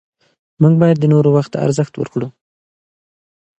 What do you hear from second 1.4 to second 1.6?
ته